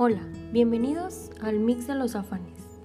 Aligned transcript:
Hola, 0.00 0.20
bienvenidos 0.52 1.32
al 1.40 1.58
Mix 1.58 1.88
de 1.88 1.96
los 1.96 2.14
Afanes. 2.14 2.80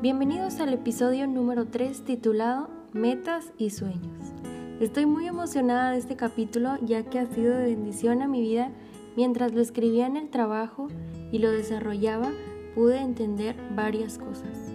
Bienvenidos 0.00 0.60
al 0.60 0.72
episodio 0.72 1.26
número 1.26 1.66
3 1.66 2.04
titulado 2.04 2.70
Metas 2.92 3.52
y 3.58 3.70
Sueños. 3.70 4.32
Estoy 4.78 5.04
muy 5.04 5.26
emocionada 5.26 5.90
de 5.90 5.98
este 5.98 6.14
capítulo 6.14 6.76
ya 6.80 7.02
que 7.02 7.18
ha 7.18 7.26
sido 7.26 7.58
de 7.58 7.74
bendición 7.74 8.22
a 8.22 8.28
mi 8.28 8.40
vida 8.40 8.70
mientras 9.16 9.52
lo 9.52 9.60
escribía 9.60 10.06
en 10.06 10.16
el 10.16 10.30
trabajo 10.30 10.86
y 11.32 11.40
lo 11.40 11.50
desarrollaba 11.50 12.30
pude 12.76 13.00
entender 13.00 13.56
varias 13.74 14.18
cosas. 14.18 14.72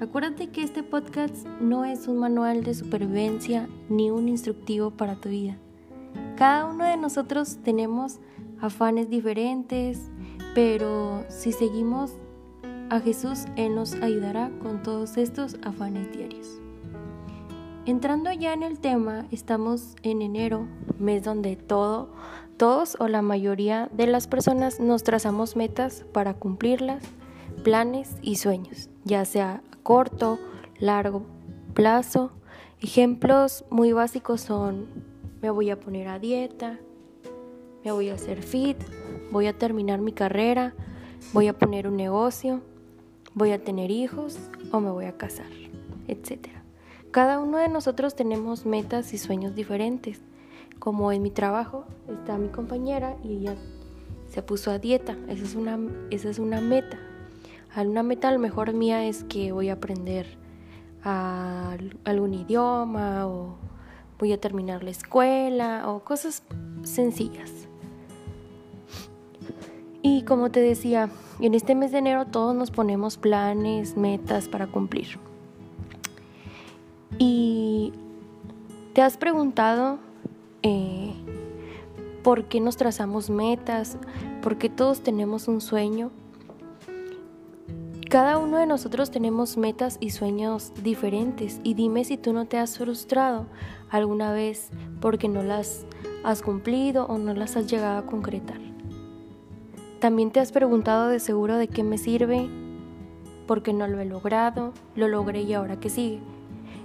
Acuérdate 0.00 0.48
que 0.48 0.64
este 0.64 0.82
podcast 0.82 1.46
no 1.60 1.84
es 1.84 2.08
un 2.08 2.18
manual 2.18 2.64
de 2.64 2.74
supervivencia 2.74 3.68
ni 3.88 4.10
un 4.10 4.28
instructivo 4.28 4.90
para 4.90 5.14
tu 5.14 5.28
vida. 5.28 5.58
Cada 6.34 6.66
uno 6.66 6.82
de 6.82 6.96
nosotros 6.96 7.58
tenemos 7.62 8.18
afanes 8.60 9.08
diferentes, 9.10 10.10
pero 10.54 11.24
si 11.28 11.52
seguimos 11.52 12.12
a 12.90 13.00
Jesús, 13.00 13.46
Él 13.56 13.74
nos 13.74 13.94
ayudará 13.94 14.50
con 14.62 14.82
todos 14.82 15.16
estos 15.16 15.56
afanes 15.62 16.12
diarios. 16.12 16.60
Entrando 17.86 18.32
ya 18.32 18.54
en 18.54 18.62
el 18.62 18.78
tema, 18.78 19.26
estamos 19.30 19.96
en 20.02 20.22
enero, 20.22 20.66
mes 20.98 21.24
donde 21.24 21.56
todo, 21.56 22.08
todos 22.56 22.96
o 23.00 23.08
la 23.08 23.20
mayoría 23.20 23.90
de 23.92 24.06
las 24.06 24.26
personas 24.26 24.80
nos 24.80 25.02
trazamos 25.02 25.56
metas 25.56 26.04
para 26.12 26.34
cumplirlas, 26.34 27.02
planes 27.62 28.16
y 28.22 28.36
sueños, 28.36 28.88
ya 29.04 29.24
sea 29.24 29.62
a 29.70 29.76
corto, 29.82 30.38
largo 30.78 31.26
plazo. 31.74 32.30
Ejemplos 32.80 33.64
muy 33.70 33.92
básicos 33.92 34.40
son 34.40 34.86
me 35.42 35.50
voy 35.50 35.68
a 35.68 35.78
poner 35.78 36.08
a 36.08 36.18
dieta, 36.18 36.78
me 37.84 37.92
voy 37.92 38.08
a 38.08 38.14
hacer 38.14 38.42
fit, 38.42 38.78
voy 39.34 39.48
a 39.48 39.58
terminar 39.58 40.00
mi 40.00 40.12
carrera, 40.12 40.74
voy 41.32 41.48
a 41.48 41.58
poner 41.58 41.88
un 41.88 41.96
negocio, 41.96 42.60
voy 43.34 43.50
a 43.50 43.64
tener 43.64 43.90
hijos 43.90 44.38
o 44.70 44.78
me 44.78 44.90
voy 44.90 45.06
a 45.06 45.16
casar, 45.16 45.50
etc. 46.06 46.46
Cada 47.10 47.40
uno 47.40 47.58
de 47.58 47.68
nosotros 47.68 48.14
tenemos 48.14 48.64
metas 48.64 49.12
y 49.12 49.18
sueños 49.18 49.56
diferentes. 49.56 50.22
Como 50.78 51.10
en 51.10 51.22
mi 51.22 51.32
trabajo 51.32 51.84
está 52.08 52.38
mi 52.38 52.46
compañera 52.46 53.16
y 53.24 53.38
ella 53.38 53.56
se 54.28 54.40
puso 54.40 54.70
a 54.70 54.78
dieta. 54.78 55.16
Esa 55.28 55.42
es 55.42 55.56
una, 55.56 55.80
esa 56.10 56.30
es 56.30 56.38
una 56.38 56.60
meta. 56.60 57.00
Una 57.76 58.04
meta 58.04 58.28
a 58.28 58.32
lo 58.32 58.38
mejor 58.38 58.72
mía 58.72 59.04
es 59.04 59.24
que 59.24 59.50
voy 59.50 59.68
a 59.68 59.74
aprender 59.74 60.38
algún 61.02 62.34
idioma 62.34 63.26
o 63.26 63.56
voy 64.16 64.32
a 64.32 64.40
terminar 64.40 64.84
la 64.84 64.90
escuela 64.90 65.90
o 65.90 66.04
cosas 66.04 66.44
sencillas. 66.84 67.63
Y 70.06 70.20
como 70.24 70.50
te 70.50 70.60
decía, 70.60 71.08
en 71.40 71.54
este 71.54 71.74
mes 71.74 71.90
de 71.90 71.96
enero 71.96 72.26
todos 72.26 72.54
nos 72.54 72.70
ponemos 72.70 73.16
planes, 73.16 73.96
metas 73.96 74.48
para 74.48 74.66
cumplir. 74.66 75.18
Y 77.16 77.90
te 78.92 79.00
has 79.00 79.16
preguntado 79.16 79.98
eh, 80.62 81.14
por 82.22 82.44
qué 82.44 82.60
nos 82.60 82.76
trazamos 82.76 83.30
metas, 83.30 83.96
por 84.42 84.58
qué 84.58 84.68
todos 84.68 85.00
tenemos 85.00 85.48
un 85.48 85.62
sueño. 85.62 86.10
Cada 88.10 88.36
uno 88.36 88.58
de 88.58 88.66
nosotros 88.66 89.10
tenemos 89.10 89.56
metas 89.56 89.96
y 90.00 90.10
sueños 90.10 90.72
diferentes 90.82 91.62
y 91.64 91.72
dime 91.72 92.04
si 92.04 92.18
tú 92.18 92.34
no 92.34 92.44
te 92.44 92.58
has 92.58 92.76
frustrado 92.76 93.46
alguna 93.88 94.34
vez 94.34 94.68
porque 95.00 95.30
no 95.30 95.42
las 95.42 95.86
has 96.24 96.42
cumplido 96.42 97.06
o 97.06 97.16
no 97.16 97.32
las 97.32 97.56
has 97.56 97.70
llegado 97.70 97.96
a 97.96 98.04
concretar. 98.04 98.63
También 100.04 100.30
te 100.30 100.38
has 100.38 100.52
preguntado 100.52 101.08
de 101.08 101.18
seguro 101.18 101.56
de 101.56 101.66
qué 101.66 101.82
me 101.82 101.96
sirve, 101.96 102.50
porque 103.46 103.72
no 103.72 103.88
lo 103.88 104.00
he 104.00 104.04
logrado, 104.04 104.74
lo 104.96 105.08
logré 105.08 105.40
y 105.40 105.54
ahora 105.54 105.80
qué 105.80 105.88
sigue. 105.88 106.20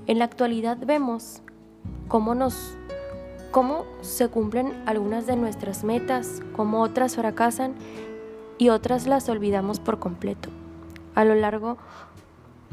En 0.08 0.20
la 0.20 0.24
actualidad 0.24 0.78
vemos 0.78 1.42
cómo 2.08 2.34
nos 2.34 2.78
cómo 3.52 3.84
se 4.00 4.30
cumplen 4.30 4.72
algunas 4.86 5.28
de 5.28 5.36
nuestras 5.36 5.84
metas, 5.84 6.42
cómo 6.56 6.82
otras 6.82 7.18
fracasan 7.18 7.76
y 8.58 8.70
otras 8.70 9.06
las 9.06 9.28
olvidamos 9.28 9.82
por 9.82 10.00
completo. 10.00 10.48
A 11.14 11.26
lo 11.26 11.36
largo 11.36 11.76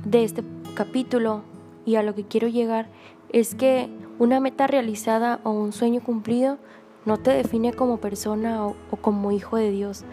de 0.04 0.22
este 0.22 0.44
capítulo 0.76 1.42
y 1.84 1.96
a 1.96 2.04
lo 2.04 2.14
que 2.14 2.22
quiero 2.22 2.46
llegar 2.46 2.86
es 3.30 3.56
que 3.56 3.90
una 4.20 4.38
meta 4.38 4.68
realizada 4.68 5.40
o 5.42 5.50
un 5.50 5.72
sueño 5.72 6.04
cumplido 6.04 6.58
no 7.06 7.18
te 7.18 7.30
define 7.30 7.72
como 7.72 7.98
persona 7.98 8.66
o, 8.66 8.76
como 9.00 9.32
hijo 9.32 9.56
de 9.56 9.70
Dios. 9.70 10.04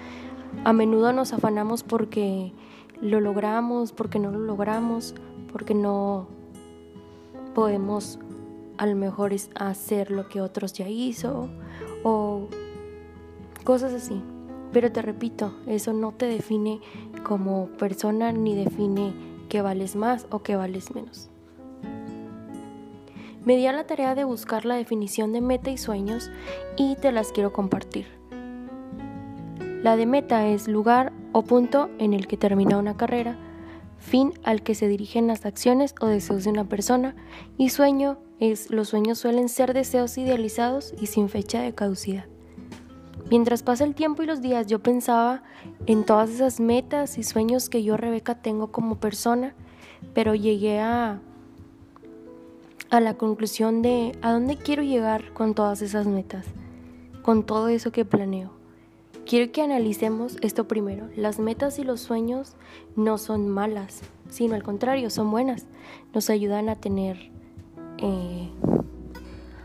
A 0.63 0.73
menudo 0.73 1.13
nos 1.13 1.33
afanamos 1.33 1.83
porque 1.83 2.53
lo 3.01 3.19
logramos, 3.19 3.91
porque 3.91 4.19
no 4.19 4.31
lo 4.31 4.39
logramos, 4.39 5.13
porque 5.51 5.73
no 5.73 6.27
podemos 7.53 8.19
a 8.77 8.85
lo 8.85 8.95
mejor 8.95 9.33
hacer 9.55 10.11
lo 10.11 10.27
que 10.27 10.41
otros 10.41 10.73
ya 10.73 10.87
hizo 10.87 11.49
o 12.03 12.47
cosas 13.63 13.93
así. 13.93 14.21
Pero 14.71 14.91
te 14.91 15.01
repito, 15.01 15.53
eso 15.67 15.93
no 15.93 16.11
te 16.13 16.25
define 16.25 16.81
como 17.23 17.67
persona 17.77 18.31
ni 18.31 18.55
define 18.55 19.13
que 19.49 19.61
vales 19.61 19.95
más 19.95 20.25
o 20.31 20.39
que 20.39 20.55
vales 20.55 20.95
menos. 20.95 21.29
Me 23.45 23.57
di 23.57 23.67
a 23.67 23.73
la 23.73 23.85
tarea 23.85 24.15
de 24.15 24.23
buscar 24.23 24.65
la 24.65 24.75
definición 24.75 25.33
de 25.33 25.41
meta 25.41 25.69
y 25.69 25.77
sueños 25.77 26.31
y 26.77 26.95
te 26.95 27.11
las 27.11 27.31
quiero 27.31 27.51
compartir. 27.51 28.22
La 29.83 29.97
de 29.97 30.05
meta 30.05 30.47
es 30.47 30.69
lugar 30.69 31.11
o 31.33 31.41
punto 31.41 31.89
en 31.99 32.13
el 32.13 32.25
que 32.25 32.37
termina 32.37 32.77
una 32.77 32.95
carrera, 32.95 33.37
fin 33.97 34.31
al 34.45 34.63
que 34.63 34.75
se 34.75 34.87
dirigen 34.87 35.27
las 35.27 35.45
acciones 35.45 35.93
o 35.99 36.07
deseos 36.07 36.45
de 36.45 36.51
una 36.51 36.63
persona 36.63 37.15
y 37.57 37.67
sueño 37.67 38.17
es 38.39 38.71
los 38.71 38.87
sueños 38.87 39.19
suelen 39.19 39.49
ser 39.49 39.73
deseos 39.73 40.17
idealizados 40.17 40.93
y 41.01 41.07
sin 41.07 41.27
fecha 41.27 41.61
de 41.61 41.75
caducidad. 41.75 42.23
Mientras 43.29 43.61
pasa 43.61 43.83
el 43.83 43.93
tiempo 43.93 44.23
y 44.23 44.25
los 44.25 44.41
días 44.41 44.67
yo 44.67 44.79
pensaba 44.79 45.43
en 45.85 46.05
todas 46.05 46.29
esas 46.29 46.61
metas 46.61 47.17
y 47.17 47.23
sueños 47.23 47.67
que 47.67 47.83
yo 47.83 47.97
Rebeca 47.97 48.35
tengo 48.35 48.71
como 48.71 49.01
persona, 49.01 49.53
pero 50.13 50.33
llegué 50.33 50.79
a 50.79 51.19
a 52.89 53.01
la 53.01 53.15
conclusión 53.15 53.81
de 53.81 54.17
a 54.21 54.31
dónde 54.31 54.55
quiero 54.55 54.81
llegar 54.81 55.33
con 55.33 55.55
todas 55.55 55.81
esas 55.81 56.07
metas, 56.07 56.45
con 57.21 57.43
todo 57.43 57.67
eso 57.67 57.91
que 57.91 58.05
planeo. 58.05 58.62
Quiero 59.25 59.51
que 59.51 59.61
analicemos 59.61 60.37
esto 60.41 60.67
primero. 60.67 61.07
Las 61.15 61.39
metas 61.39 61.79
y 61.79 61.83
los 61.83 62.01
sueños 62.01 62.55
no 62.95 63.17
son 63.17 63.49
malas, 63.49 64.01
sino 64.29 64.55
al 64.55 64.63
contrario, 64.63 65.09
son 65.09 65.31
buenas. 65.31 65.65
Nos 66.13 66.29
ayudan 66.29 66.69
a 66.69 66.75
tener 66.75 67.31
eh, 67.97 68.49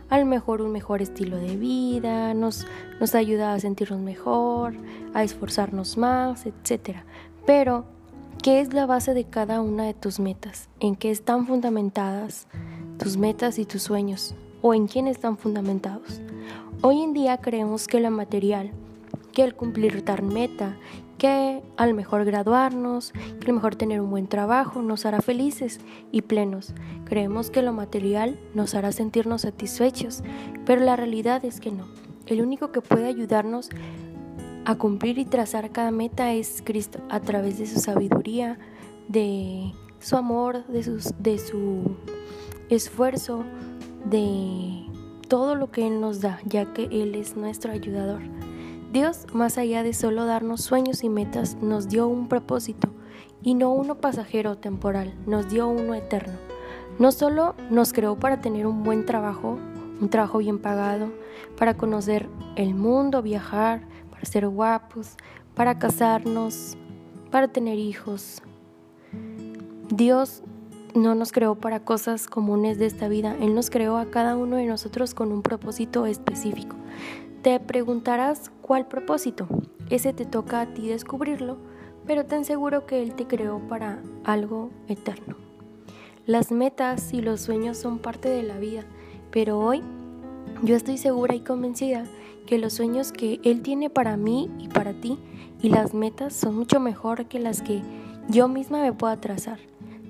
a 0.08 0.18
lo 0.18 0.26
mejor 0.26 0.62
un 0.62 0.72
mejor 0.72 1.02
estilo 1.02 1.36
de 1.36 1.56
vida, 1.56 2.34
nos, 2.34 2.66
nos 3.00 3.14
ayuda 3.14 3.52
a 3.52 3.60
sentirnos 3.60 4.00
mejor, 4.00 4.74
a 5.14 5.24
esforzarnos 5.24 5.96
más, 5.96 6.46
etc. 6.46 6.98
Pero, 7.46 7.84
¿qué 8.42 8.60
es 8.60 8.72
la 8.72 8.86
base 8.86 9.12
de 9.12 9.24
cada 9.24 9.60
una 9.60 9.84
de 9.84 9.94
tus 9.94 10.20
metas? 10.20 10.68
¿En 10.80 10.96
qué 10.96 11.10
están 11.10 11.46
fundamentadas? 11.46 12.46
tus 12.98 13.16
metas 13.16 13.58
y 13.58 13.64
tus 13.64 13.82
sueños 13.82 14.34
o 14.60 14.74
en 14.74 14.88
quién 14.88 15.06
están 15.06 15.38
fundamentados. 15.38 16.20
Hoy 16.82 17.00
en 17.00 17.14
día 17.14 17.38
creemos 17.38 17.86
que 17.86 18.00
lo 18.00 18.10
material, 18.10 18.72
que 19.38 19.44
el 19.44 19.54
cumplir 19.54 20.02
tal 20.02 20.24
meta, 20.24 20.76
que 21.16 21.62
al 21.76 21.94
mejor 21.94 22.24
graduarnos, 22.24 23.12
que 23.12 23.46
al 23.46 23.52
mejor 23.52 23.76
tener 23.76 24.00
un 24.00 24.10
buen 24.10 24.26
trabajo 24.26 24.82
nos 24.82 25.06
hará 25.06 25.20
felices 25.20 25.78
y 26.10 26.22
plenos. 26.22 26.74
Creemos 27.04 27.48
que 27.48 27.62
lo 27.62 27.72
material 27.72 28.40
nos 28.54 28.74
hará 28.74 28.90
sentirnos 28.90 29.42
satisfechos, 29.42 30.24
pero 30.66 30.80
la 30.80 30.96
realidad 30.96 31.44
es 31.44 31.60
que 31.60 31.70
no. 31.70 31.86
El 32.26 32.40
único 32.40 32.72
que 32.72 32.80
puede 32.80 33.06
ayudarnos 33.06 33.70
a 34.64 34.74
cumplir 34.74 35.20
y 35.20 35.24
trazar 35.24 35.70
cada 35.70 35.92
meta 35.92 36.32
es 36.32 36.60
Cristo, 36.64 36.98
a 37.08 37.20
través 37.20 37.60
de 37.60 37.66
su 37.66 37.78
sabiduría, 37.78 38.58
de 39.06 39.72
su 40.00 40.16
amor, 40.16 40.66
de, 40.66 40.82
sus, 40.82 41.14
de 41.16 41.38
su 41.38 41.96
esfuerzo, 42.70 43.44
de 44.04 44.84
todo 45.28 45.54
lo 45.54 45.70
que 45.70 45.86
Él 45.86 46.00
nos 46.00 46.22
da, 46.22 46.40
ya 46.44 46.72
que 46.72 46.86
Él 46.86 47.14
es 47.14 47.36
nuestro 47.36 47.70
ayudador. 47.70 48.37
Dios, 48.92 49.26
más 49.34 49.58
allá 49.58 49.82
de 49.82 49.92
solo 49.92 50.24
darnos 50.24 50.62
sueños 50.62 51.04
y 51.04 51.10
metas, 51.10 51.56
nos 51.56 51.88
dio 51.88 52.08
un 52.08 52.26
propósito, 52.26 52.88
y 53.42 53.52
no 53.52 53.70
uno 53.70 53.96
pasajero 53.96 54.52
o 54.52 54.56
temporal, 54.56 55.14
nos 55.26 55.50
dio 55.50 55.68
uno 55.68 55.94
eterno. 55.94 56.38
No 56.98 57.12
solo 57.12 57.54
nos 57.70 57.92
creó 57.92 58.18
para 58.18 58.40
tener 58.40 58.66
un 58.66 58.82
buen 58.82 59.04
trabajo, 59.04 59.58
un 60.00 60.08
trabajo 60.08 60.38
bien 60.38 60.58
pagado, 60.58 61.12
para 61.58 61.76
conocer 61.76 62.30
el 62.56 62.74
mundo, 62.74 63.20
viajar, 63.20 63.82
para 64.10 64.24
ser 64.24 64.48
guapos, 64.48 65.16
para 65.54 65.78
casarnos, 65.78 66.78
para 67.30 67.48
tener 67.48 67.78
hijos. 67.78 68.42
Dios 69.90 70.42
no 70.94 71.14
nos 71.14 71.30
creó 71.30 71.56
para 71.56 71.80
cosas 71.84 72.26
comunes 72.26 72.78
de 72.78 72.86
esta 72.86 73.08
vida, 73.08 73.36
Él 73.38 73.54
nos 73.54 73.68
creó 73.68 73.98
a 73.98 74.06
cada 74.06 74.34
uno 74.34 74.56
de 74.56 74.64
nosotros 74.64 75.12
con 75.12 75.30
un 75.30 75.42
propósito 75.42 76.06
específico. 76.06 76.74
Te 77.48 77.60
preguntarás 77.60 78.50
cuál 78.60 78.88
propósito. 78.88 79.48
Ese 79.88 80.12
te 80.12 80.26
toca 80.26 80.60
a 80.60 80.74
ti 80.74 80.86
descubrirlo, 80.86 81.56
pero 82.06 82.26
ten 82.26 82.44
seguro 82.44 82.84
que 82.84 83.02
Él 83.02 83.14
te 83.14 83.26
creó 83.26 83.58
para 83.70 84.02
algo 84.24 84.68
eterno. 84.86 85.34
Las 86.26 86.52
metas 86.52 87.14
y 87.14 87.22
los 87.22 87.40
sueños 87.40 87.78
son 87.78 88.00
parte 88.00 88.28
de 88.28 88.42
la 88.42 88.58
vida, 88.58 88.84
pero 89.30 89.58
hoy 89.58 89.82
yo 90.62 90.76
estoy 90.76 90.98
segura 90.98 91.34
y 91.34 91.40
convencida 91.40 92.04
que 92.44 92.58
los 92.58 92.74
sueños 92.74 93.12
que 93.12 93.40
Él 93.42 93.62
tiene 93.62 93.88
para 93.88 94.18
mí 94.18 94.50
y 94.58 94.68
para 94.68 94.92
ti 94.92 95.18
y 95.62 95.70
las 95.70 95.94
metas 95.94 96.34
son 96.34 96.54
mucho 96.54 96.80
mejor 96.80 97.28
que 97.28 97.38
las 97.38 97.62
que 97.62 97.80
yo 98.28 98.48
misma 98.48 98.82
me 98.82 98.92
pueda 98.92 99.22
trazar. 99.22 99.58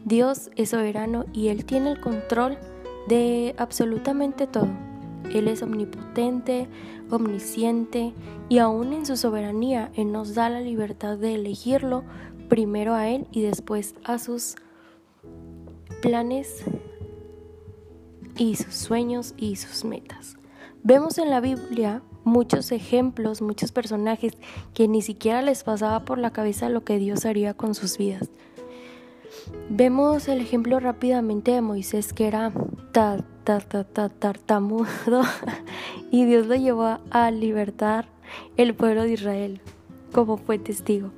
Dios 0.05 0.51
es 0.57 0.71
soberano 0.71 1.25
y 1.33 1.51
Él 1.51 1.65
tiene 1.65 1.93
el 1.93 2.01
control 2.01 2.59
de 3.07 3.55
absolutamente 3.59 4.49
todo. 4.49 4.88
Él 5.33 5.49
es 5.49 5.63
omnipotente, 5.63 6.69
omnisciente 7.11 8.15
y 8.49 8.59
aún 8.59 8.93
en 8.93 9.07
su 9.07 9.17
soberanía 9.17 9.91
Él 9.95 10.13
nos 10.13 10.35
da 10.35 10.49
la 10.49 10.61
libertad 10.61 11.19
de 11.19 11.35
elegirlo 11.35 12.05
primero 12.49 12.95
a 12.95 13.09
Él 13.09 13.27
y 13.31 13.43
después 13.43 13.95
a 14.05 14.19
sus 14.19 14.57
planes 16.01 16.65
y 18.37 18.57
sus 18.57 18.75
sueños 18.75 19.35
y 19.37 19.57
sus 19.57 19.85
metas. 19.85 20.37
Vemos 20.83 21.19
en 21.19 21.31
la 21.31 21.41
Biblia 21.41 22.03
muchos 22.25 22.73
ejemplos, 22.73 23.43
muchos 23.43 23.73
personajes 23.73 24.35
que 24.75 24.87
ni 24.87 25.03
siquiera 25.03 25.43
les 25.43 25.65
pasaba 25.65 26.05
por 26.05 26.19
la 26.19 26.33
cabeza 26.33 26.69
lo 26.69 26.85
que 26.85 26.99
Dios 26.99 27.25
haría 27.25 27.55
con 27.55 27.75
sus 27.75 27.99
vidas. 27.99 28.31
Vemos 29.71 30.29
el 30.29 30.41
ejemplo 30.41 30.81
rápidamente 30.81 31.53
de 31.53 31.61
Moisés 31.61 32.13
que 32.13 32.27
era 32.27 32.53
tartamudo 34.19 34.87
y 36.11 36.25
Dios 36.25 36.47
lo 36.47 36.55
llevó 36.55 36.99
a 37.11 37.31
libertar 37.31 38.09
el 38.57 38.75
pueblo 38.75 39.03
de 39.03 39.13
Israel 39.13 39.61
como 40.13 40.37
fue 40.37 40.59
testigo 40.59 41.11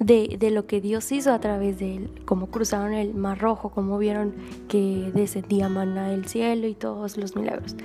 de, 0.00 0.50
lo 0.50 0.66
que 0.66 0.80
Dios 0.80 1.10
hizo 1.12 1.32
a 1.32 1.38
través 1.38 1.78
de 1.78 1.96
él, 1.96 2.10
cómo 2.24 2.46
cruzaron 2.48 2.94
el 2.94 3.14
Mar 3.14 3.38
Rojo, 3.38 3.70
cómo 3.70 3.98
vieron 3.98 4.34
que 4.68 5.10
descendía 5.14 5.68
maná 5.68 6.08
del 6.08 6.26
cielo 6.26 6.66
y 6.66 6.74
todos 6.74 7.16
los 7.16 7.36
milagros. 7.36 7.76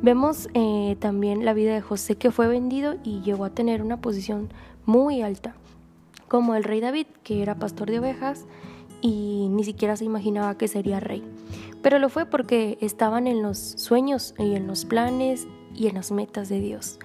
Vemos 0.00 0.48
eh, 0.54 0.96
también 1.00 1.44
la 1.44 1.54
vida 1.54 1.74
de 1.74 1.80
José 1.80 2.16
que 2.16 2.30
fue 2.30 2.48
vendido 2.48 2.96
y 3.02 3.20
llegó 3.22 3.44
a 3.44 3.50
tener 3.50 3.82
una 3.82 4.00
posición 4.00 4.48
muy 4.84 5.22
alta, 5.22 5.54
como 6.28 6.54
el 6.54 6.64
rey 6.64 6.80
David, 6.80 7.06
que 7.22 7.42
era 7.42 7.56
pastor 7.56 7.90
de 7.90 7.98
ovejas 7.98 8.46
y 9.00 9.48
ni 9.50 9.64
siquiera 9.64 9.96
se 9.96 10.04
imaginaba 10.04 10.56
que 10.56 10.68
sería 10.68 11.00
rey. 11.00 11.22
Pero 11.82 11.98
lo 11.98 12.08
fue 12.08 12.26
porque 12.26 12.78
estaban 12.80 13.26
en 13.26 13.42
los 13.42 13.58
sueños 13.58 14.34
y 14.38 14.54
en 14.54 14.66
los 14.66 14.84
planes 14.84 15.46
y 15.74 15.86
en 15.86 15.94
las 15.94 16.10
metas 16.10 16.48
de 16.48 16.60
Dios. 16.60 16.98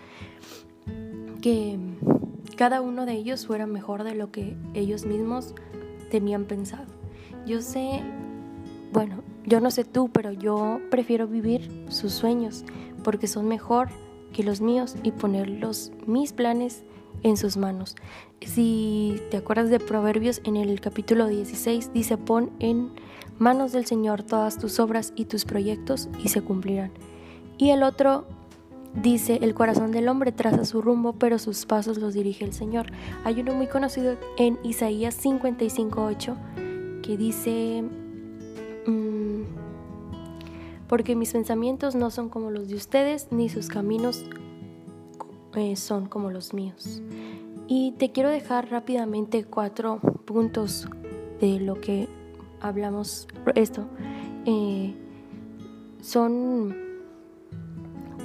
Que 1.42 1.78
cada 2.56 2.82
uno 2.82 3.06
de 3.06 3.14
ellos 3.14 3.46
fuera 3.46 3.66
mejor 3.66 4.04
de 4.04 4.16
lo 4.16 4.32
que 4.32 4.56
ellos 4.74 5.06
mismos 5.06 5.54
tenían 6.10 6.46
pensado. 6.46 6.86
Yo 7.46 7.62
sé, 7.62 8.02
bueno, 8.94 9.24
yo 9.46 9.60
no 9.60 9.72
sé 9.72 9.84
tú, 9.84 10.10
pero 10.10 10.32
yo 10.32 10.80
prefiero 10.90 11.28
vivir 11.28 11.86
sus 11.90 12.14
sueños 12.14 12.64
porque 13.04 13.28
son 13.28 13.48
mejor 13.48 13.90
que 14.34 14.44
los 14.44 14.62
míos 14.62 14.96
y 15.04 15.12
poner 15.12 15.50
los, 15.50 15.92
mis 16.06 16.34
planes 16.34 16.84
en 17.24 17.38
sus 17.38 17.58
manos. 17.58 17.96
Si 18.42 19.22
te 19.30 19.38
acuerdas 19.38 19.70
de 19.70 19.80
Proverbios 19.80 20.42
en 20.44 20.56
el 20.56 20.80
capítulo 20.82 21.28
16, 21.28 21.94
dice, 21.94 22.18
pon 22.18 22.52
en 22.60 22.92
manos 23.40 23.72
del 23.72 23.86
Señor 23.86 24.24
todas 24.24 24.58
tus 24.58 24.80
obras 24.80 25.14
y 25.16 25.26
tus 25.26 25.46
proyectos 25.46 26.10
y 26.24 26.30
se 26.30 26.42
cumplirán. 26.42 26.92
Y 27.58 27.70
el 27.70 27.84
otro 27.84 28.26
Dice, 28.94 29.40
el 29.42 29.54
corazón 29.54 29.92
del 29.94 30.10
hombre 30.10 30.34
traza 30.34 30.66
su 30.66 30.82
rumbo, 30.82 31.14
pero 31.14 31.40
sus 31.40 31.66
pasos 31.66 31.98
los 31.98 32.14
dirige 32.14 32.44
el 32.44 32.52
Señor. 32.52 32.88
Hay 33.24 33.40
uno 33.40 33.54
muy 33.54 33.68
conocido 33.68 34.18
en 34.38 34.60
Isaías 34.64 35.18
55.8 35.24 37.02
que 37.02 37.16
dice, 37.16 37.86
mm, 38.86 39.44
porque 40.90 41.16
mis 41.16 41.32
pensamientos 41.32 41.96
no 41.96 42.12
son 42.12 42.28
como 42.28 42.52
los 42.52 42.68
de 42.68 42.76
ustedes, 42.76 43.30
ni 43.32 43.48
sus 43.48 43.70
caminos 43.70 44.26
eh, 45.56 45.76
son 45.76 46.08
como 46.08 46.32
los 46.32 46.54
míos. 46.54 47.02
Y 47.68 47.94
te 47.94 48.12
quiero 48.12 48.30
dejar 48.30 48.70
rápidamente 48.70 49.46
cuatro 49.46 50.00
puntos 50.26 50.88
de 51.40 51.60
lo 51.60 51.80
que 51.80 52.08
hablamos. 52.60 53.28
Esto 53.56 53.88
eh, 54.46 54.94
son 56.02 56.76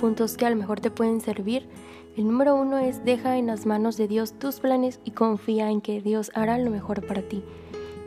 puntos 0.00 0.36
que 0.36 0.46
a 0.46 0.50
lo 0.50 0.56
mejor 0.56 0.80
te 0.80 0.90
pueden 0.90 1.20
servir. 1.20 1.68
El 2.16 2.26
número 2.26 2.54
uno 2.54 2.78
es 2.78 3.04
deja 3.04 3.36
en 3.36 3.46
las 3.46 3.66
manos 3.66 3.96
de 3.96 4.08
Dios 4.08 4.32
tus 4.32 4.60
planes 4.60 5.00
y 5.04 5.10
confía 5.10 5.70
en 5.70 5.80
que 5.80 6.00
Dios 6.00 6.30
hará 6.34 6.58
lo 6.58 6.70
mejor 6.70 7.06
para 7.06 7.22
ti. 7.22 7.44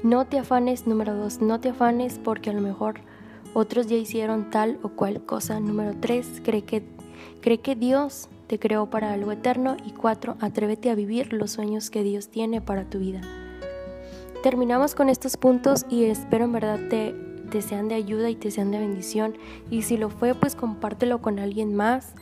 No 0.02 0.26
te 0.26 0.40
afanes, 0.40 0.88
número 0.88 1.16
dos, 1.16 1.42
no 1.42 1.60
te 1.60 1.70
afanes 1.70 2.20
porque 2.24 2.50
a 2.50 2.54
lo 2.54 2.62
mejor 2.62 3.02
otros 3.54 3.88
ya 3.88 3.98
hicieron 3.98 4.50
tal 4.50 4.80
o 4.82 4.90
cual 4.90 5.24
cosa. 5.26 5.60
Número 5.60 5.94
tres, 6.00 6.42
cree 6.44 6.64
que, 6.64 6.84
cree 7.42 7.60
que 7.60 7.76
Dios 7.76 8.30
te 8.50 8.60
creó 8.60 8.90
para 8.90 9.14
algo 9.14 9.32
eterno. 9.32 9.78
Y 9.86 9.92
cuatro, 9.92 10.36
atrévete 10.42 10.90
a 10.90 10.96
vivir 10.96 11.32
los 11.32 11.52
sueños 11.52 11.90
que 11.90 12.04
Dios 12.04 12.28
tiene 12.28 12.60
para 12.60 12.90
tu 12.90 13.00
vida. 13.00 13.22
Terminamos 14.44 14.96
con 14.96 15.08
estos 15.08 15.38
puntos 15.38 15.86
y 15.90 16.06
espero 16.06 16.46
en 16.46 16.52
verdad 16.52 16.80
te 16.90 17.30
te 17.50 17.62
sean 17.62 17.88
de 17.88 17.96
ayuda 17.96 18.30
y 18.30 18.36
te 18.36 18.52
sean 18.52 18.72
de 18.72 18.80
bendición. 18.80 19.36
Y 19.70 19.82
si 19.82 19.98
lo 19.98 20.10
fue, 20.10 20.36
pues 20.36 20.56
compártelo 20.56 21.22
con 21.22 21.40
alguien 21.40 21.76
más. 21.76 22.14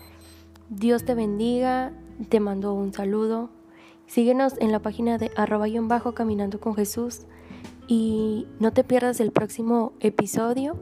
Dios 0.69 1.06
te 1.06 1.13
bendiga, 1.13 1.94
te 2.30 2.39
mando 2.39 2.73
un 2.73 2.94
saludo. 2.94 3.50
Síguenos 4.07 4.53
en 4.59 4.71
la 4.71 4.80
página 4.80 5.18
de 5.18 5.31
arroba 5.35 5.68
y 5.68 5.77
bajo 5.80 6.13
caminando 6.13 6.59
con 6.59 6.75
Jesús. 6.75 7.21
Y 7.88 8.47
no 8.59 8.71
te 8.71 8.83
pierdas 8.83 9.19
el 9.19 9.31
próximo 9.31 9.94
episodio. 10.00 10.77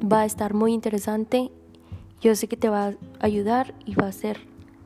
Va 0.00 0.20
a 0.20 0.24
estar 0.24 0.54
muy 0.54 0.72
interesante. 0.72 1.50
Yo 2.24 2.34
sé 2.34 2.48
que 2.48 2.56
te 2.56 2.70
va 2.70 2.86
a 2.86 2.94
ayudar 3.20 3.74
y 3.84 3.96
va 3.96 4.06
a 4.06 4.12
ser 4.12 4.38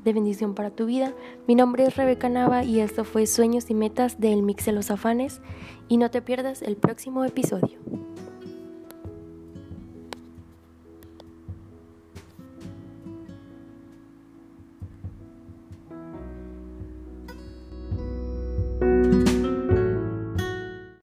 de 0.03 0.13
bendición 0.13 0.57
para 0.57 0.71
tu 0.71 0.87
vida. 0.87 1.15
Mi 1.47 1.55
nombre 1.55 1.87
es 1.87 1.97
Rebeca 1.97 2.29
Nava 2.29 2.65
y 2.65 2.81
esto 2.81 3.05
fue 3.05 3.29
Sueños 3.29 3.71
y 3.71 3.75
Metas 3.75 4.19
del 4.19 4.43
Mix 4.43 4.67
de 4.67 4.73
los 4.73 4.91
Afanes. 4.91 5.41
Y 5.87 5.99
no 5.99 6.11
te 6.11 6.21
pierdas 6.21 6.63
el 6.63 6.75
próximo 6.75 7.25
episodio. 7.25 7.79